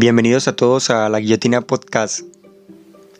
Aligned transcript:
Bienvenidos 0.00 0.48
a 0.48 0.56
todos 0.56 0.88
a 0.88 1.10
la 1.10 1.20
Guillotina 1.20 1.60
Podcast. 1.60 2.22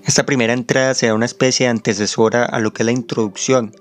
Esta 0.07 0.25
primera 0.25 0.55
entrada 0.55 0.95
será 0.95 1.13
una 1.13 1.27
especie 1.27 1.67
de 1.67 1.71
antecesora 1.73 2.47
a 2.47 2.59
lo 2.59 2.73
que 2.73 2.85
es 2.85 2.87
la 2.87 2.93
introducción 2.93 3.75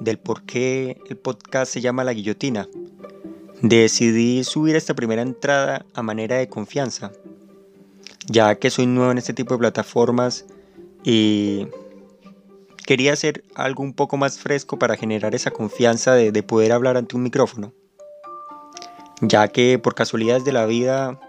del 0.00 0.18
por 0.18 0.42
qué 0.44 0.96
el 1.10 1.18
podcast 1.18 1.70
se 1.70 1.82
llama 1.82 2.02
La 2.02 2.14
Guillotina. 2.14 2.66
Decidí 3.60 4.42
subir 4.42 4.74
esta 4.74 4.94
primera 4.94 5.20
entrada 5.20 5.84
a 5.92 6.00
manera 6.00 6.36
de 6.36 6.48
confianza, 6.48 7.12
ya 8.26 8.54
que 8.54 8.70
soy 8.70 8.86
nuevo 8.86 9.12
en 9.12 9.18
este 9.18 9.34
tipo 9.34 9.52
de 9.52 9.58
plataformas 9.58 10.46
y 11.04 11.66
quería 12.86 13.12
hacer 13.12 13.44
algo 13.54 13.82
un 13.82 13.92
poco 13.92 14.16
más 14.16 14.38
fresco 14.38 14.78
para 14.78 14.96
generar 14.96 15.34
esa 15.34 15.50
confianza 15.50 16.14
de, 16.14 16.32
de 16.32 16.42
poder 16.42 16.72
hablar 16.72 16.96
ante 16.96 17.16
un 17.16 17.22
micrófono, 17.22 17.74
ya 19.20 19.46
que 19.48 19.78
por 19.78 19.94
casualidades 19.94 20.46
de 20.46 20.52
la 20.52 20.64
vida 20.64 21.20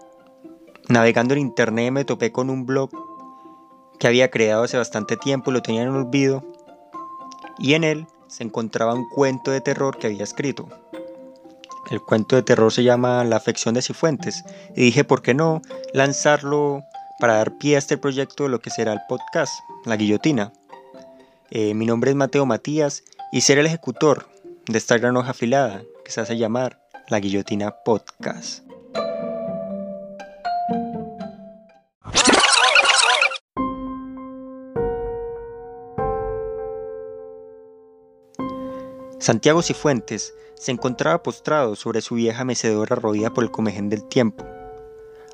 Navegando 0.89 1.33
en 1.33 1.41
internet 1.41 1.91
me 1.91 2.05
topé 2.05 2.31
con 2.31 2.49
un 2.49 2.65
blog 2.65 2.89
que 3.99 4.07
había 4.07 4.31
creado 4.31 4.63
hace 4.63 4.77
bastante 4.77 5.17
tiempo 5.17 5.51
lo 5.51 5.61
tenía 5.61 5.83
en 5.83 5.89
olvido. 5.89 6.45
Y 7.57 7.73
en 7.73 7.83
él 7.83 8.07
se 8.27 8.43
encontraba 8.43 8.93
un 8.93 9.09
cuento 9.09 9.51
de 9.51 9.61
terror 9.61 9.97
que 9.97 10.07
había 10.07 10.23
escrito. 10.23 10.69
El 11.89 12.01
cuento 12.01 12.35
de 12.35 12.43
terror 12.43 12.71
se 12.71 12.83
llama 12.83 13.23
La 13.23 13.37
afección 13.37 13.73
de 13.73 13.81
Cifuentes. 13.81 14.43
Y 14.75 14.81
dije, 14.81 15.03
¿por 15.03 15.21
qué 15.21 15.33
no 15.33 15.61
lanzarlo 15.93 16.83
para 17.19 17.35
dar 17.35 17.57
pie 17.57 17.75
a 17.75 17.79
este 17.79 17.97
proyecto 17.97 18.43
de 18.43 18.49
lo 18.49 18.59
que 18.59 18.69
será 18.69 18.93
el 18.93 18.99
podcast, 19.09 19.53
La 19.85 19.97
Guillotina? 19.97 20.53
Eh, 21.49 21.73
mi 21.73 21.85
nombre 21.85 22.11
es 22.11 22.17
Mateo 22.17 22.45
Matías 22.45 23.03
y 23.31 23.41
seré 23.41 23.61
el 23.61 23.67
ejecutor 23.67 24.27
de 24.67 24.77
esta 24.77 24.97
gran 24.97 25.15
hoja 25.15 25.31
afilada 25.31 25.81
que 26.03 26.11
se 26.11 26.21
hace 26.21 26.37
llamar 26.37 26.79
La 27.07 27.19
Guillotina 27.19 27.71
Podcast. 27.85 28.66
Santiago 39.27 39.61
Cifuentes 39.61 40.33
se 40.55 40.71
encontraba 40.71 41.21
postrado 41.21 41.75
sobre 41.75 41.99
su 41.99 42.15
vieja 42.15 42.45
mecedora 42.45 42.95
roída 42.95 43.33
por 43.33 43.43
el 43.43 43.51
comején 43.51 43.89
del 43.89 44.05
tiempo. 44.05 44.45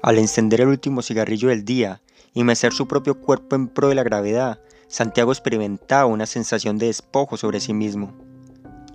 Al 0.02 0.18
encender 0.18 0.62
el 0.62 0.70
último 0.70 1.04
cigarrillo 1.04 1.50
del 1.50 1.64
día 1.64 2.02
y 2.34 2.44
mecer 2.44 2.74
su 2.74 2.88
propio 2.88 3.20
cuerpo 3.20 3.56
en 3.56 3.68
pro 3.68 3.90
de 3.90 3.94
la 3.94 4.02
gravedad, 4.02 4.60
Santiago 4.88 5.32
experimentaba 5.32 6.08
una 6.08 6.26
sensación 6.26 6.80
de 6.80 6.88
despojo 6.88 7.38
sobre 7.38 7.60
sí 7.60 7.76
mismo. 7.76 8.16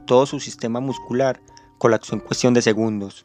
Todo 0.05 0.27
su 0.27 0.41
sistema 0.41 0.81
muscular 0.81 1.41
colapsó 1.79 2.17
en 2.17 2.21
cuestión 2.21 2.53
de 2.53 2.63
segundos. 2.63 3.25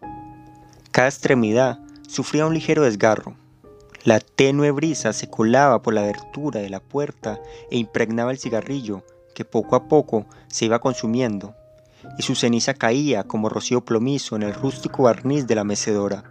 Cada 0.91 1.07
extremidad 1.07 1.79
sufría 2.07 2.45
un 2.45 2.53
ligero 2.53 2.83
desgarro. 2.83 3.35
La 4.03 4.19
tenue 4.19 4.69
brisa 4.69 5.11
se 5.11 5.27
colaba 5.27 5.81
por 5.81 5.95
la 5.95 6.01
abertura 6.01 6.59
de 6.59 6.69
la 6.69 6.81
puerta 6.81 7.41
e 7.71 7.77
impregnaba 7.77 8.29
el 8.29 8.37
cigarrillo 8.37 9.03
que 9.33 9.43
poco 9.43 9.75
a 9.75 9.87
poco 9.87 10.27
se 10.49 10.65
iba 10.65 10.77
consumiendo 10.77 11.55
y 12.17 12.23
su 12.23 12.35
ceniza 12.35 12.73
caía 12.73 13.23
como 13.23 13.49
rocío 13.49 13.81
plomizo 13.81 14.35
en 14.35 14.43
el 14.43 14.53
rústico 14.53 15.03
barniz 15.03 15.47
de 15.47 15.55
la 15.55 15.63
mecedora. 15.63 16.23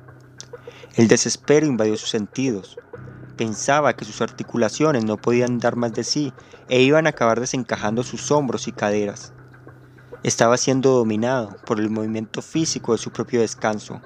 El 0.94 1.08
desespero 1.08 1.66
invadió 1.66 1.96
sus 1.96 2.10
sentidos. 2.10 2.76
Pensaba 3.36 3.94
que 3.94 4.04
sus 4.04 4.20
articulaciones 4.20 5.04
no 5.04 5.16
podían 5.16 5.58
dar 5.58 5.76
más 5.76 5.92
de 5.94 6.04
sí 6.04 6.32
e 6.68 6.82
iban 6.82 7.06
a 7.06 7.10
acabar 7.10 7.40
desencajando 7.40 8.02
sus 8.02 8.30
hombros 8.30 8.68
y 8.68 8.72
caderas. 8.72 9.32
Estaba 10.22 10.56
siendo 10.56 10.92
dominado 10.92 11.56
por 11.66 11.80
el 11.80 11.90
movimiento 11.90 12.42
físico 12.42 12.92
de 12.92 12.98
su 12.98 13.10
propio 13.10 13.40
descanso. 13.40 14.00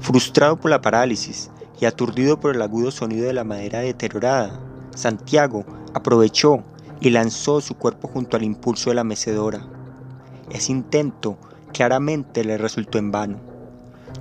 Frustrado 0.00 0.58
por 0.58 0.70
la 0.70 0.80
parálisis 0.80 1.50
y 1.80 1.84
aturdido 1.84 2.38
por 2.38 2.54
el 2.54 2.62
agudo 2.62 2.90
sonido 2.90 3.26
de 3.26 3.32
la 3.32 3.44
madera 3.44 3.80
deteriorada, 3.80 4.60
Santiago 4.94 5.66
aprovechó 5.92 6.64
y 7.00 7.10
lanzó 7.10 7.60
su 7.60 7.74
cuerpo 7.74 8.08
junto 8.08 8.36
al 8.36 8.44
impulso 8.44 8.90
de 8.90 8.96
la 8.96 9.04
mecedora. 9.04 9.68
Ese 10.50 10.72
intento 10.72 11.38
claramente 11.72 12.44
le 12.44 12.58
resultó 12.58 12.98
en 12.98 13.10
vano. 13.10 13.40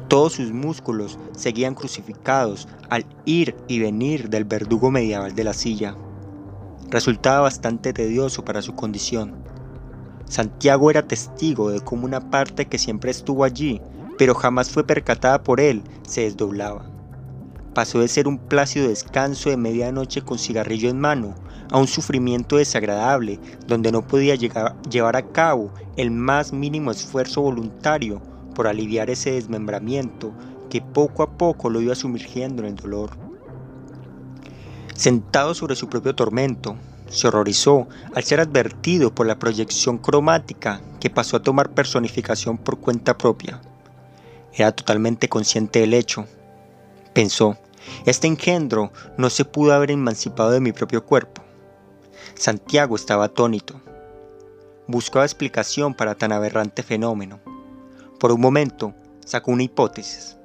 Todos 0.07 0.33
sus 0.33 0.51
músculos 0.51 1.17
seguían 1.35 1.75
crucificados 1.75 2.67
al 2.89 3.05
ir 3.25 3.55
y 3.67 3.79
venir 3.79 4.29
del 4.29 4.43
verdugo 4.43 4.91
medieval 4.91 5.35
de 5.35 5.43
la 5.43 5.53
silla. 5.53 5.95
Resultaba 6.89 7.41
bastante 7.41 7.93
tedioso 7.93 8.45
para 8.45 8.61
su 8.61 8.75
condición. 8.75 9.33
Santiago 10.25 10.89
era 10.89 11.07
testigo 11.07 11.69
de 11.69 11.81
cómo 11.81 12.05
una 12.05 12.29
parte 12.29 12.67
que 12.67 12.77
siempre 12.77 13.11
estuvo 13.11 13.43
allí, 13.43 13.81
pero 14.17 14.33
jamás 14.33 14.69
fue 14.69 14.85
percatada 14.85 15.43
por 15.43 15.59
él, 15.59 15.83
se 16.07 16.21
desdoblaba. 16.21 16.94
Pasó 17.75 17.99
de 17.99 18.07
ser 18.07 18.29
un 18.29 18.37
plácido 18.37 18.87
descanso 18.87 19.49
de 19.49 19.57
medianoche 19.57 20.21
con 20.21 20.39
cigarrillo 20.39 20.89
en 20.89 20.97
mano 20.97 21.35
a 21.69 21.77
un 21.77 21.87
sufrimiento 21.87 22.55
desagradable 22.55 23.37
donde 23.67 23.91
no 23.91 24.07
podía 24.07 24.35
llevar 24.35 25.17
a 25.17 25.27
cabo 25.33 25.73
el 25.97 26.09
más 26.09 26.53
mínimo 26.53 26.91
esfuerzo 26.91 27.41
voluntario 27.41 28.21
por 28.55 28.67
aliviar 28.67 29.09
ese 29.09 29.31
desmembramiento 29.31 30.33
que 30.69 30.81
poco 30.81 31.21
a 31.21 31.37
poco 31.37 31.69
lo 31.69 31.81
iba 31.81 31.95
sumergiendo 31.95 32.63
en 32.63 32.69
el 32.69 32.75
dolor. 32.75 33.09
Sentado 34.95 35.53
sobre 35.53 35.75
su 35.75 35.89
propio 35.89 36.15
tormento, 36.15 36.77
se 37.09 37.27
horrorizó 37.27 37.89
al 38.13 38.23
ser 38.23 38.39
advertido 38.39 39.13
por 39.13 39.27
la 39.27 39.37
proyección 39.37 39.97
cromática 39.97 40.79
que 41.01 41.09
pasó 41.09 41.35
a 41.35 41.43
tomar 41.43 41.71
personificación 41.71 42.57
por 42.57 42.79
cuenta 42.79 43.17
propia. 43.17 43.61
Era 44.53 44.71
totalmente 44.71 45.27
consciente 45.27 45.79
del 45.79 45.93
hecho. 45.93 46.25
Pensó, 47.13 47.57
este 48.06 48.28
engendro 48.28 48.91
no 49.18 49.29
se 49.29 49.46
pudo 49.46 49.73
haber 49.73 49.91
emancipado 49.91 50.51
de 50.51 50.62
mi 50.62 50.72
propio 50.72 51.06
cuerpo. 51.06 51.44
Santiago 52.35 52.96
estaba 52.96 53.25
atónito. 53.25 53.81
Buscaba 54.88 55.25
explicación 55.25 55.94
para 55.94 56.16
tan 56.16 56.31
aberrante 56.31 56.84
fenómeno. 56.84 57.40
Por 58.19 58.31
un 58.31 58.41
momento 58.41 58.94
sacó 59.25 59.51
una 59.51 59.63
hipótesis. 59.63 60.38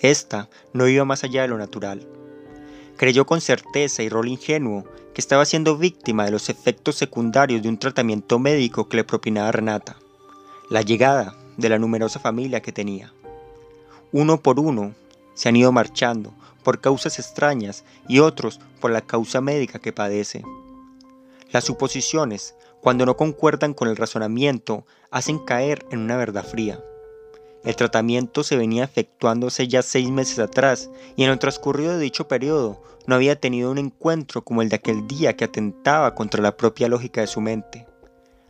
Esta 0.00 0.48
no 0.72 0.88
iba 0.88 1.04
más 1.04 1.24
allá 1.24 1.42
de 1.42 1.48
lo 1.48 1.58
natural. 1.58 2.06
Creyó 2.96 3.26
con 3.26 3.40
certeza 3.40 4.02
y 4.02 4.08
rol 4.08 4.28
ingenuo 4.28 4.84
que 5.12 5.20
estaba 5.20 5.44
siendo 5.44 5.76
víctima 5.76 6.24
de 6.24 6.30
los 6.30 6.48
efectos 6.48 6.96
secundarios 6.96 7.62
de 7.62 7.68
un 7.68 7.78
tratamiento 7.78 8.38
médico 8.38 8.88
que 8.88 8.98
le 8.98 9.04
propinaba 9.04 9.52
Renata, 9.52 9.96
la 10.70 10.82
llegada 10.82 11.36
de 11.56 11.68
la 11.68 11.78
numerosa 11.78 12.18
familia 12.18 12.60
que 12.60 12.72
tenía. 12.72 13.12
Uno 14.12 14.40
por 14.40 14.60
uno 14.60 14.94
se 15.34 15.48
han 15.48 15.56
ido 15.56 15.72
marchando 15.72 16.32
por 16.64 16.80
causas 16.80 17.20
extrañas 17.20 17.84
y 18.08 18.18
otros 18.18 18.58
por 18.80 18.90
la 18.90 19.02
causa 19.02 19.40
médica 19.40 19.78
que 19.78 19.92
padece. 19.92 20.42
Las 21.52 21.62
suposiciones, 21.62 22.56
cuando 22.80 23.06
no 23.06 23.16
concuerdan 23.16 23.74
con 23.74 23.86
el 23.86 23.96
razonamiento, 23.96 24.84
hacen 25.12 25.38
caer 25.38 25.86
en 25.92 26.00
una 26.00 26.16
verdad 26.16 26.44
fría. 26.44 26.82
El 27.62 27.76
tratamiento 27.76 28.42
se 28.42 28.56
venía 28.56 28.84
efectuándose 28.84 29.68
ya 29.68 29.82
seis 29.82 30.10
meses 30.10 30.38
atrás 30.38 30.90
y 31.16 31.24
en 31.24 31.30
el 31.30 31.38
transcurrido 31.38 31.92
de 31.92 32.00
dicho 32.00 32.28
periodo 32.28 32.82
no 33.06 33.14
había 33.14 33.40
tenido 33.40 33.70
un 33.70 33.78
encuentro 33.78 34.42
como 34.44 34.60
el 34.60 34.68
de 34.68 34.76
aquel 34.76 35.06
día 35.06 35.36
que 35.36 35.44
atentaba 35.44 36.14
contra 36.14 36.42
la 36.42 36.56
propia 36.56 36.88
lógica 36.88 37.20
de 37.20 37.26
su 37.26 37.40
mente. 37.40 37.86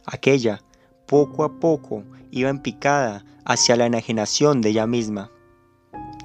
Aquella, 0.06 0.62
poco 1.06 1.44
a 1.44 1.60
poco, 1.60 2.04
iba 2.30 2.50
en 2.50 2.60
picada 2.60 3.24
hacia 3.44 3.76
la 3.76 3.86
enajenación 3.86 4.60
de 4.60 4.70
ella 4.70 4.86
misma. 4.86 5.30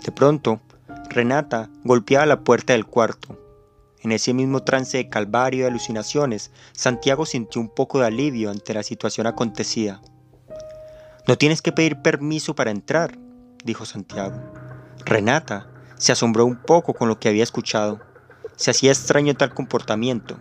De 0.03 0.11
pronto, 0.11 0.59
Renata 1.09 1.69
golpeaba 1.83 2.27
la 2.27 2.43
puerta 2.43 2.73
del 2.73 2.85
cuarto. 2.85 3.37
En 4.01 4.11
ese 4.11 4.33
mismo 4.33 4.63
trance 4.63 4.97
de 4.97 5.09
calvario 5.09 5.65
y 5.65 5.67
alucinaciones, 5.67 6.51
Santiago 6.71 7.25
sintió 7.25 7.59
un 7.59 7.69
poco 7.69 7.99
de 7.99 8.05
alivio 8.05 8.51
ante 8.51 8.73
la 8.75 8.83
situación 8.83 9.25
acontecida. 9.25 10.01
No 11.27 11.37
tienes 11.37 11.61
que 11.61 11.71
pedir 11.71 12.01
permiso 12.01 12.55
para 12.55 12.71
entrar, 12.71 13.17
dijo 13.63 13.85
Santiago. 13.85 14.39
Renata 15.03 15.67
se 15.97 16.11
asombró 16.11 16.45
un 16.45 16.57
poco 16.57 16.93
con 16.93 17.07
lo 17.07 17.19
que 17.19 17.27
había 17.27 17.43
escuchado. 17.43 17.99
Se 18.55 18.71
hacía 18.71 18.91
extraño 18.91 19.33
tal 19.33 19.53
comportamiento. 19.53 20.37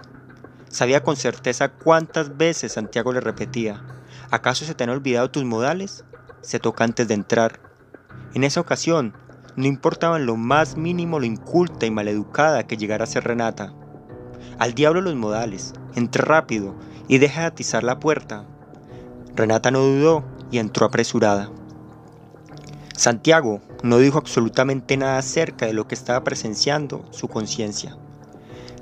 Sabía 0.68 1.02
con 1.02 1.16
certeza 1.16 1.70
cuántas 1.70 2.36
veces 2.36 2.72
Santiago 2.72 3.12
le 3.12 3.20
repetía, 3.20 3.82
¿acaso 4.30 4.66
se 4.66 4.74
te 4.74 4.84
han 4.84 4.90
olvidado 4.90 5.30
tus 5.30 5.44
modales? 5.44 6.04
Se 6.42 6.60
toca 6.60 6.84
antes 6.84 7.08
de 7.08 7.14
entrar. 7.14 7.58
En 8.34 8.44
esa 8.44 8.60
ocasión, 8.60 9.14
no 9.58 9.66
importaba 9.66 10.18
en 10.18 10.26
lo 10.26 10.36
más 10.36 10.76
mínimo 10.76 11.18
lo 11.18 11.26
inculta 11.26 11.84
y 11.84 11.90
maleducada 11.90 12.68
que 12.68 12.76
llegara 12.76 13.02
a 13.02 13.08
ser 13.08 13.24
Renata. 13.24 13.74
Al 14.56 14.72
diablo 14.72 15.00
los 15.00 15.16
modales, 15.16 15.74
entré 15.96 16.22
rápido 16.22 16.76
y 17.08 17.18
deja 17.18 17.40
de 17.40 17.46
atizar 17.48 17.82
la 17.82 17.98
puerta. 17.98 18.44
Renata 19.34 19.72
no 19.72 19.80
dudó 19.80 20.22
y 20.52 20.58
entró 20.58 20.86
apresurada. 20.86 21.50
Santiago 22.94 23.60
no 23.82 23.98
dijo 23.98 24.18
absolutamente 24.18 24.96
nada 24.96 25.18
acerca 25.18 25.66
de 25.66 25.72
lo 25.72 25.88
que 25.88 25.96
estaba 25.96 26.22
presenciando 26.22 27.04
su 27.10 27.26
conciencia. 27.26 27.96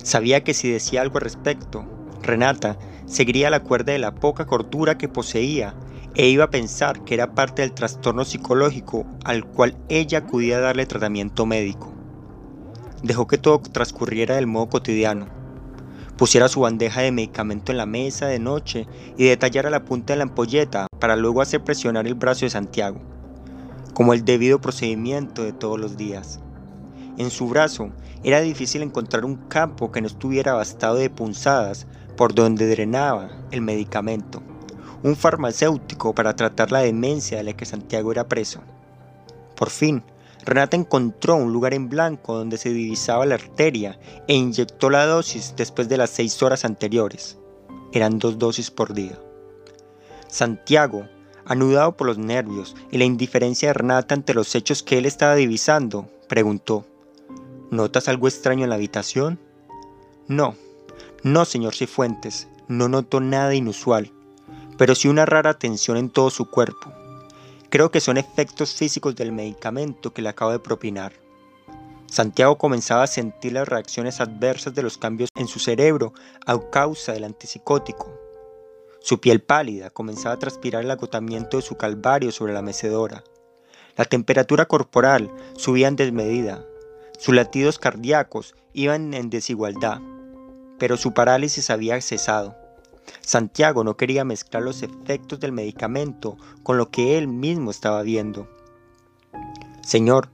Sabía 0.02 0.44
que 0.44 0.52
si 0.52 0.70
decía 0.70 1.00
algo 1.00 1.17
al 1.17 1.25
respecto, 1.25 1.87
Renata 2.20 2.76
seguiría 3.06 3.49
la 3.49 3.61
cuerda 3.62 3.94
de 3.94 3.99
la 3.99 4.14
poca 4.14 4.44
cordura 4.44 4.99
que 4.99 5.08
poseía 5.08 5.75
e 6.19 6.29
iba 6.29 6.45
a 6.45 6.51
pensar 6.51 7.05
que 7.05 7.13
era 7.13 7.35
parte 7.35 7.61
del 7.61 7.73
trastorno 7.73 8.25
psicológico 8.25 9.05
al 9.25 9.45
cual 9.45 9.77
ella 9.91 10.19
acudía 10.19 10.57
a 10.57 10.61
darle 10.61 10.87
tratamiento 10.87 11.45
médico. 11.45 11.93
dejó 13.03 13.27
que 13.27 13.37
todo 13.37 13.61
transcurriera 13.61 14.37
del 14.37 14.47
modo 14.47 14.71
cotidiano. 14.71 15.29
Pusiera 16.17 16.49
su 16.49 16.61
bandeja 16.61 17.03
de 17.03 17.13
medicamento 17.13 17.71
en 17.71 17.79
la 17.79 17.85
mesa 17.85 18.27
de 18.27 18.39
noche 18.39 18.89
y 19.19 19.25
detallara 19.27 19.69
la 19.69 19.85
punta 19.85 20.15
de 20.15 20.17
la 20.17 20.23
ampolleta 20.23 20.87
para 20.99 21.15
luego 21.15 21.43
hacer 21.43 21.63
presionar 21.63 22.07
el 22.07 22.15
brazo 22.15 22.47
de 22.47 22.51
Santiago, 22.51 22.99
como 23.93 24.15
el 24.15 24.25
debido 24.25 24.59
procedimiento 24.59 25.45
de 25.45 25.53
todos 25.53 25.79
los 25.79 25.99
días. 25.99 26.41
En 27.19 27.31
su 27.31 27.49
brazo 27.49 27.91
era 28.25 28.41
difícil 28.41 28.83
encontrar 28.83 29.27
un 29.27 29.37
campo 29.37 29.93
que 29.93 30.01
no 30.01 30.07
estuviera 30.07 30.55
bastado 30.55 30.97
de 30.97 31.11
punzadas 31.11 31.87
por 32.17 32.35
donde 32.35 32.67
drenaba 32.67 33.29
el 33.51 33.61
medicamento, 33.61 34.43
un 35.02 35.16
farmacéutico 35.16 36.14
para 36.14 36.37
tratar 36.37 36.72
la 36.72 36.81
demencia 36.81 37.38
de 37.38 37.44
la 37.44 37.52
que 37.52 37.64
Santiago 37.64 38.12
era 38.12 38.28
preso. 38.28 38.60
Por 39.56 39.70
fin, 39.70 40.02
Renata 40.44 40.76
encontró 40.76 41.37
un 41.37 41.52
lugar 41.52 41.75
en 41.75 41.88
blanco 41.88 42.37
donde 42.37 42.58
se 42.58 42.70
divisaba 42.70 43.26
la 43.26 43.34
arteria 43.34 43.98
e 44.28 44.34
inyectó 44.34 44.90
la 44.90 45.06
dosis 45.06 45.54
después 45.56 45.88
de 45.88 45.96
las 45.96 46.10
seis 46.10 46.43
horas 46.43 46.64
anteriores. 46.64 47.38
Eran 47.93 48.19
dos 48.19 48.38
dosis 48.38 48.70
por 48.70 48.94
día. 48.94 49.19
Santiago, 50.28 51.08
anudado 51.44 51.96
por 51.96 52.06
los 52.06 52.19
nervios 52.19 52.76
y 52.90 52.98
la 52.98 53.04
indiferencia 53.04 53.69
de 53.69 53.75
Renata 53.75 54.14
ante 54.14 54.34
los 54.34 54.54
hechos 54.54 54.82
que 54.82 54.98
él 54.98 55.06
estaba 55.06 55.34
divisando, 55.34 56.08
preguntó, 56.28 56.87
¿Notas 57.70 58.08
algo 58.08 58.28
extraño 58.28 58.64
en 58.64 58.70
la 58.70 58.76
habitación? 58.76 59.40
No, 60.28 60.54
no, 61.25 61.44
señor 61.44 61.75
Cifuentes, 61.75 62.48
no 62.69 62.88
noto 62.88 63.20
nada 63.20 63.54
inusual, 63.54 64.12
pero 64.78 64.94
sí 64.94 65.08
una 65.08 65.26
rara 65.26 65.58
tensión 65.58 65.96
en 65.96 66.11
todo 66.11 66.31
su 66.31 66.50
cuerpo. 66.50 66.93
Creo 67.70 67.90
que 67.90 68.00
son 68.00 68.17
efectos 68.17 68.75
físicos 68.75 69.17
del 69.17 69.32
medicamento 69.32 70.12
que 70.12 70.23
le 70.23 70.28
acabo 70.28 70.52
de 70.52 70.58
propinar. 70.58 71.12
Santiago 72.06 72.56
comenzaba 72.56 73.02
a 73.02 73.08
sentir 73.08 73.52
las 73.52 73.69
reacciones 73.69 74.20
adversas 74.20 74.75
de 74.75 74.82
los 74.82 74.96
cambios 74.96 75.31
en 75.34 75.49
su 75.49 75.58
cerebro 75.58 76.12
a 76.46 76.58
causa 76.70 77.12
del 77.12 77.25
antipsicótico. 77.25 78.12
Su 79.00 79.20
piel 79.20 79.40
pálida 79.40 79.90
comenzaba 79.90 80.34
a 80.34 80.38
transpirar 80.38 80.84
el 80.84 80.90
agotamiento 80.90 81.56
de 81.56 81.62
su 81.62 81.76
calvario 81.76 82.31
sobre 82.32 82.52
la 82.52 82.62
mecedora. 82.62 83.25
La 83.96 84.05
temperatura 84.05 84.67
corporal 84.67 85.31
subía 85.56 85.88
en 85.88 85.96
desmedida 85.96 86.64
sus 87.19 87.34
latidos 87.34 87.79
cardíacos 87.79 88.55
iban 88.75 89.14
en 89.14 89.31
desigualdad, 89.31 90.00
pero 90.79 90.96
su 90.99 91.14
parálisis 91.14 91.70
había 91.70 92.00
cesado. 92.02 92.55
Santiago 93.20 93.85
no 93.85 93.97
quería 93.97 94.25
mezclar 94.25 94.62
los 94.62 94.82
efectos 94.82 95.41
del 95.41 95.53
medicamento 95.53 96.37
con 96.62 96.79
lo 96.79 96.91
que 96.91 97.19
él 97.19 97.29
mismo 97.29 97.70
estaba 97.70 98.03
viendo. 98.03 98.49
Señor, 99.82 100.29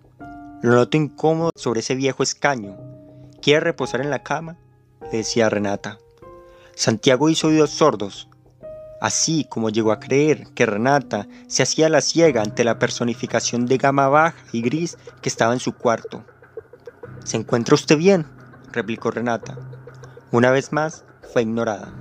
lo 0.62 0.72
noto 0.72 0.96
incómodo 0.96 1.50
sobre 1.56 1.80
ese 1.80 1.94
viejo 1.94 2.22
escaño. 2.22 2.76
¿Quiere 3.40 3.60
reposar 3.60 4.00
en 4.00 4.10
la 4.10 4.22
cama? 4.22 4.56
le 5.10 5.18
decía 5.18 5.48
Renata. 5.48 5.98
Santiago 6.74 7.28
hizo 7.28 7.48
oídos 7.48 7.70
sordos, 7.70 8.28
así 9.00 9.44
como 9.44 9.70
llegó 9.70 9.92
a 9.92 10.00
creer 10.00 10.46
que 10.54 10.64
Renata 10.64 11.26
se 11.48 11.64
hacía 11.64 11.88
la 11.88 12.00
ciega 12.00 12.42
ante 12.42 12.64
la 12.64 12.78
personificación 12.78 13.66
de 13.66 13.78
gama 13.78 14.08
baja 14.08 14.36
y 14.52 14.62
gris 14.62 14.96
que 15.20 15.28
estaba 15.28 15.52
en 15.52 15.60
su 15.60 15.74
cuarto. 15.74 16.24
¿Se 17.24 17.36
encuentra 17.36 17.74
usted 17.74 17.98
bien? 17.98 18.26
replicó 18.70 19.10
Renata. 19.10 19.58
Una 20.30 20.50
vez 20.50 20.72
más, 20.72 21.04
fue 21.32 21.42
ignorada. 21.42 21.92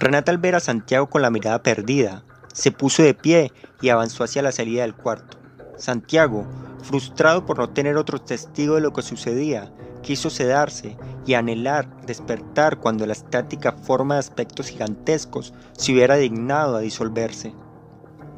Renata 0.00 0.30
al 0.30 0.38
ver 0.38 0.54
a 0.54 0.60
Santiago 0.60 1.08
con 1.08 1.22
la 1.22 1.30
mirada 1.30 1.60
perdida, 1.60 2.22
se 2.52 2.70
puso 2.70 3.02
de 3.02 3.14
pie 3.14 3.52
y 3.80 3.88
avanzó 3.88 4.22
hacia 4.22 4.42
la 4.42 4.52
salida 4.52 4.82
del 4.82 4.94
cuarto. 4.94 5.38
Santiago, 5.76 6.46
frustrado 6.82 7.44
por 7.44 7.58
no 7.58 7.70
tener 7.70 7.96
otro 7.96 8.20
testigo 8.20 8.76
de 8.76 8.80
lo 8.80 8.92
que 8.92 9.02
sucedía, 9.02 9.72
quiso 10.02 10.30
sedarse 10.30 10.96
y 11.26 11.34
anhelar 11.34 11.88
despertar 12.06 12.78
cuando 12.78 13.06
la 13.06 13.12
estática 13.12 13.72
forma 13.72 14.14
de 14.14 14.20
aspectos 14.20 14.68
gigantescos 14.68 15.52
se 15.76 15.92
hubiera 15.92 16.14
dignado 16.14 16.76
a 16.76 16.80
disolverse. 16.80 17.52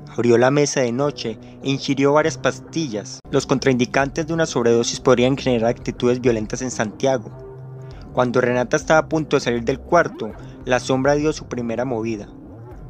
Abrió 0.09 0.39
la 0.39 0.51
mesa 0.51 0.81
de 0.81 0.93
noche 0.93 1.39
e 1.62 1.71
ingirió 1.71 2.15
varias 2.15 2.39
pastillas. 2.39 3.21
Los 3.31 3.47
contraindicantes 3.47 4.27
de 4.27 4.33
una 4.33 4.47
sobredosis 4.47 5.01
podrían 5.01 5.37
generar 5.37 5.69
actitudes 5.69 6.23
violentas 6.23 6.62
en 6.62 6.71
Santiago. 6.71 7.31
Cuando 8.12 8.41
Renata 8.41 8.77
estaba 8.77 9.01
a 9.01 9.09
punto 9.09 9.37
de 9.37 9.41
salir 9.41 9.62
del 9.62 9.79
cuarto, 9.79 10.33
la 10.65 10.81
sombra 10.81 11.15
dio 11.15 11.33
su 11.33 11.47
primera 11.47 11.85
movida. 11.85 12.29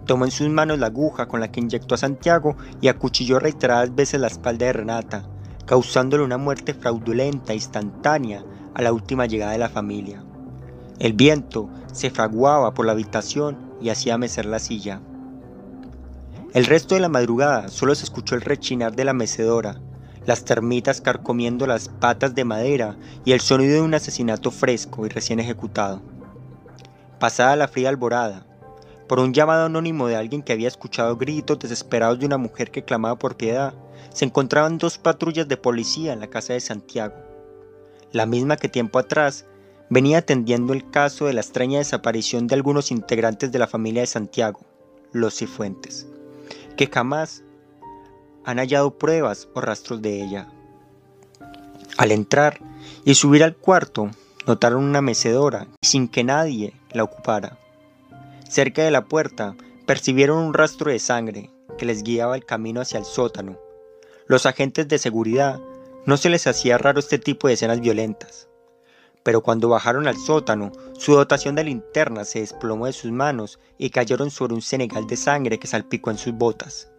Tomó 0.06 0.24
en 0.24 0.30
sus 0.30 0.48
manos 0.48 0.78
la 0.78 0.86
aguja 0.86 1.28
con 1.28 1.40
la 1.40 1.52
que 1.52 1.60
inyectó 1.60 1.94
a 1.94 1.98
Santiago 1.98 2.56
y 2.80 2.88
acuchilló 2.88 3.38
reiteradas 3.38 3.94
veces 3.94 4.20
la 4.20 4.26
espalda 4.26 4.66
de 4.66 4.72
Renata, 4.72 5.28
causándole 5.66 6.24
una 6.24 6.38
muerte 6.38 6.74
fraudulenta 6.74 7.52
e 7.52 7.56
instantánea 7.56 8.44
a 8.74 8.82
la 8.82 8.92
última 8.92 9.26
llegada 9.26 9.52
de 9.52 9.58
la 9.58 9.68
familia. 9.68 10.24
El 10.98 11.12
viento 11.12 11.70
se 11.92 12.10
fraguaba 12.10 12.74
por 12.74 12.86
la 12.86 12.92
habitación 12.92 13.56
y 13.80 13.90
hacía 13.90 14.18
mecer 14.18 14.46
la 14.46 14.58
silla. 14.58 15.00
El 16.52 16.66
resto 16.66 16.96
de 16.96 17.00
la 17.00 17.08
madrugada 17.08 17.68
solo 17.68 17.94
se 17.94 18.04
escuchó 18.04 18.34
el 18.34 18.40
rechinar 18.40 18.96
de 18.96 19.04
la 19.04 19.12
mecedora, 19.12 19.80
las 20.26 20.44
termitas 20.44 21.00
carcomiendo 21.00 21.66
las 21.66 21.88
patas 21.88 22.34
de 22.34 22.44
madera 22.44 22.96
y 23.24 23.32
el 23.32 23.40
sonido 23.40 23.74
de 23.74 23.80
un 23.80 23.94
asesinato 23.94 24.50
fresco 24.50 25.06
y 25.06 25.08
recién 25.08 25.38
ejecutado. 25.38 26.02
Pasada 27.20 27.54
la 27.54 27.68
fría 27.68 27.88
alborada, 27.90 28.44
por 29.06 29.20
un 29.20 29.32
llamado 29.32 29.66
anónimo 29.66 30.08
de 30.08 30.16
alguien 30.16 30.42
que 30.42 30.52
había 30.52 30.66
escuchado 30.66 31.16
gritos 31.16 31.58
desesperados 31.58 32.18
de 32.18 32.26
una 32.26 32.38
mujer 32.38 32.72
que 32.72 32.84
clamaba 32.84 33.18
por 33.18 33.36
piedad, 33.36 33.74
se 34.12 34.24
encontraban 34.24 34.78
dos 34.78 34.98
patrullas 34.98 35.46
de 35.46 35.56
policía 35.56 36.12
en 36.12 36.20
la 36.20 36.26
casa 36.26 36.54
de 36.54 36.60
Santiago, 36.60 37.14
la 38.10 38.26
misma 38.26 38.56
que 38.56 38.68
tiempo 38.68 38.98
atrás 38.98 39.46
venía 39.90 40.18
atendiendo 40.18 40.72
el 40.72 40.90
caso 40.90 41.26
de 41.26 41.34
la 41.34 41.42
extraña 41.42 41.78
desaparición 41.78 42.48
de 42.48 42.56
algunos 42.56 42.90
integrantes 42.90 43.52
de 43.52 43.58
la 43.60 43.68
familia 43.68 44.02
de 44.02 44.08
Santiago, 44.08 44.60
los 45.12 45.36
Cifuentes 45.36 46.08
que 46.80 46.86
jamás 46.86 47.44
han 48.42 48.56
hallado 48.56 48.96
pruebas 48.96 49.50
o 49.54 49.60
rastros 49.60 50.00
de 50.00 50.22
ella. 50.22 50.48
Al 51.98 52.10
entrar 52.10 52.58
y 53.04 53.16
subir 53.16 53.44
al 53.44 53.54
cuarto, 53.54 54.10
notaron 54.46 54.82
una 54.84 55.02
mecedora 55.02 55.66
sin 55.82 56.08
que 56.08 56.24
nadie 56.24 56.79
la 56.92 57.04
ocupara. 57.04 57.58
Cerca 58.48 58.82
de 58.82 58.90
la 58.90 59.04
puerta 59.04 59.54
percibieron 59.86 60.38
un 60.38 60.54
rastro 60.54 60.90
de 60.90 60.98
sangre 60.98 61.50
que 61.78 61.86
les 61.86 62.02
guiaba 62.02 62.36
el 62.36 62.44
camino 62.44 62.80
hacia 62.80 62.98
el 62.98 63.04
sótano. 63.04 63.58
Los 64.26 64.46
agentes 64.46 64.88
de 64.88 64.98
seguridad 64.98 65.60
no 66.06 66.16
se 66.16 66.30
les 66.30 66.46
hacía 66.46 66.78
raro 66.78 67.00
este 67.00 67.18
tipo 67.18 67.48
de 67.48 67.54
escenas 67.54 67.80
violentas. 67.80 68.48
Pero 69.22 69.42
cuando 69.42 69.68
bajaron 69.68 70.08
al 70.08 70.16
sótano, 70.16 70.72
su 70.94 71.14
dotación 71.14 71.54
de 71.54 71.64
linterna 71.64 72.24
se 72.24 72.40
desplomó 72.40 72.86
de 72.86 72.92
sus 72.92 73.12
manos 73.12 73.58
y 73.78 73.90
cayeron 73.90 74.30
sobre 74.30 74.54
un 74.54 74.62
senegal 74.62 75.06
de 75.06 75.16
sangre 75.16 75.58
que 75.58 75.66
salpicó 75.66 76.10
en 76.10 76.18
sus 76.18 76.32
botas. 76.32 76.90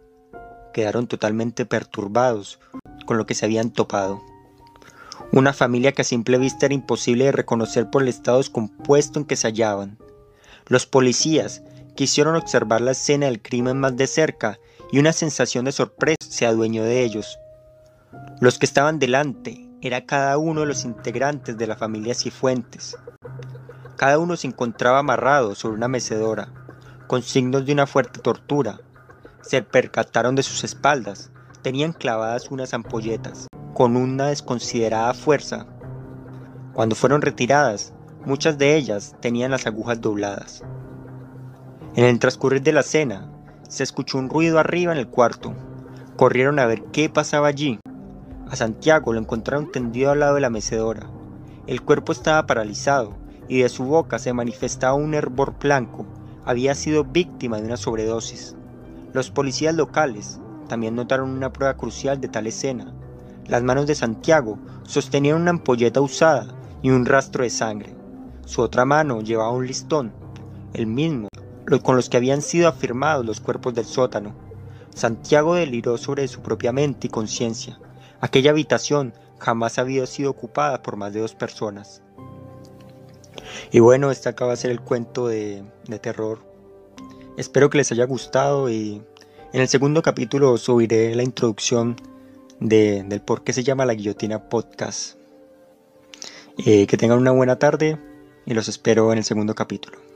Quedaron 0.72 1.06
totalmente 1.06 1.66
perturbados 1.66 2.60
con 3.06 3.18
lo 3.18 3.26
que 3.26 3.34
se 3.34 3.44
habían 3.44 3.72
topado. 3.72 4.22
Una 5.34 5.54
familia 5.54 5.92
que 5.92 6.02
a 6.02 6.04
simple 6.04 6.36
vista 6.36 6.66
era 6.66 6.74
imposible 6.74 7.24
de 7.24 7.32
reconocer 7.32 7.88
por 7.88 8.02
el 8.02 8.08
estado 8.08 8.36
descompuesto 8.36 9.18
en 9.18 9.24
que 9.24 9.36
se 9.36 9.46
hallaban. 9.48 9.96
Los 10.66 10.84
policías 10.84 11.62
quisieron 11.94 12.36
observar 12.36 12.82
la 12.82 12.90
escena 12.90 13.26
del 13.26 13.40
crimen 13.40 13.80
más 13.80 13.96
de 13.96 14.06
cerca 14.06 14.58
y 14.92 14.98
una 14.98 15.14
sensación 15.14 15.64
de 15.64 15.72
sorpresa 15.72 16.18
se 16.20 16.44
adueñó 16.44 16.84
de 16.84 17.02
ellos. 17.02 17.38
Los 18.40 18.58
que 18.58 18.66
estaban 18.66 18.98
delante 18.98 19.66
era 19.80 20.04
cada 20.04 20.36
uno 20.36 20.60
de 20.60 20.66
los 20.66 20.84
integrantes 20.84 21.56
de 21.56 21.66
la 21.66 21.76
familia 21.76 22.14
Cifuentes. 22.14 22.98
Cada 23.96 24.18
uno 24.18 24.36
se 24.36 24.48
encontraba 24.48 24.98
amarrado 24.98 25.54
sobre 25.54 25.76
una 25.76 25.88
mecedora, 25.88 26.52
con 27.06 27.22
signos 27.22 27.64
de 27.64 27.72
una 27.72 27.86
fuerte 27.86 28.20
tortura. 28.20 28.80
Se 29.40 29.62
percataron 29.62 30.34
de 30.34 30.42
sus 30.42 30.62
espaldas, 30.62 31.30
tenían 31.62 31.94
clavadas 31.94 32.50
unas 32.50 32.74
ampolletas, 32.74 33.46
con 33.74 33.96
una 33.96 34.28
desconsiderada 34.28 35.14
fuerza. 35.14 35.66
Cuando 36.72 36.94
fueron 36.94 37.22
retiradas, 37.22 37.92
muchas 38.24 38.58
de 38.58 38.76
ellas 38.76 39.16
tenían 39.20 39.50
las 39.50 39.66
agujas 39.66 40.00
dobladas. 40.00 40.62
En 41.94 42.04
el 42.04 42.18
transcurrir 42.18 42.62
de 42.62 42.72
la 42.72 42.82
cena, 42.82 43.30
se 43.68 43.82
escuchó 43.82 44.18
un 44.18 44.30
ruido 44.30 44.58
arriba 44.58 44.92
en 44.92 44.98
el 44.98 45.08
cuarto. 45.08 45.54
Corrieron 46.16 46.58
a 46.58 46.66
ver 46.66 46.84
qué 46.92 47.08
pasaba 47.08 47.48
allí 47.48 47.78
a 48.52 48.56
Santiago 48.56 49.14
lo 49.14 49.18
encontraron 49.18 49.72
tendido 49.72 50.10
al 50.10 50.20
lado 50.20 50.34
de 50.34 50.42
la 50.42 50.50
mecedora. 50.50 51.08
El 51.66 51.80
cuerpo 51.80 52.12
estaba 52.12 52.46
paralizado 52.46 53.14
y 53.48 53.62
de 53.62 53.70
su 53.70 53.84
boca 53.84 54.18
se 54.18 54.34
manifestaba 54.34 54.92
un 54.92 55.14
hervor 55.14 55.54
blanco. 55.58 56.04
Había 56.44 56.74
sido 56.74 57.02
víctima 57.02 57.56
de 57.56 57.64
una 57.64 57.78
sobredosis. 57.78 58.54
Los 59.14 59.30
policías 59.30 59.74
locales 59.74 60.38
también 60.68 60.94
notaron 60.94 61.30
una 61.30 61.50
prueba 61.50 61.78
crucial 61.78 62.20
de 62.20 62.28
tal 62.28 62.46
escena. 62.46 62.92
Las 63.46 63.62
manos 63.62 63.86
de 63.86 63.94
Santiago 63.94 64.58
sostenían 64.84 65.40
una 65.40 65.50
ampolleta 65.50 66.00
usada 66.00 66.46
y 66.82 66.90
un 66.90 67.06
rastro 67.06 67.44
de 67.44 67.50
sangre. 67.50 67.94
Su 68.46 68.62
otra 68.62 68.84
mano 68.84 69.20
llevaba 69.20 69.50
un 69.50 69.66
listón, 69.66 70.12
el 70.74 70.86
mismo 70.86 71.28
con 71.82 71.96
los 71.96 72.08
que 72.08 72.16
habían 72.16 72.42
sido 72.42 72.68
afirmados 72.68 73.24
los 73.24 73.40
cuerpos 73.40 73.74
del 73.74 73.84
sótano. 73.84 74.34
Santiago 74.94 75.54
deliró 75.54 75.96
sobre 75.96 76.28
su 76.28 76.40
propia 76.42 76.72
mente 76.72 77.06
y 77.06 77.10
conciencia. 77.10 77.78
Aquella 78.20 78.50
habitación 78.50 79.14
jamás 79.38 79.78
había 79.78 80.06
sido 80.06 80.30
ocupada 80.30 80.82
por 80.82 80.96
más 80.96 81.12
de 81.12 81.20
dos 81.20 81.34
personas. 81.34 82.02
Y 83.70 83.80
bueno, 83.80 84.10
este 84.10 84.28
acaba 84.28 84.52
de 84.52 84.58
ser 84.58 84.70
el 84.70 84.80
cuento 84.80 85.28
de, 85.28 85.64
terror. 86.00 86.40
Espero 87.36 87.70
que 87.70 87.78
les 87.78 87.90
haya 87.92 88.04
gustado 88.04 88.68
y 88.68 89.02
en 89.52 89.60
el 89.60 89.68
segundo 89.68 90.02
capítulo 90.02 90.56
subiré 90.58 91.14
la 91.14 91.22
introducción 91.22 91.96
del 92.68 93.20
por 93.20 93.42
qué 93.42 93.52
se 93.52 93.64
llama 93.64 93.86
la 93.86 93.94
guillotina 93.94 94.48
podcast. 94.48 95.16
Eh, 96.64 96.86
que 96.86 96.96
tengan 96.96 97.18
una 97.18 97.32
buena 97.32 97.58
tarde 97.58 97.98
y 98.44 98.54
los 98.54 98.68
espero 98.68 99.12
en 99.12 99.18
el 99.18 99.24
segundo 99.24 99.54
capítulo. 99.54 100.11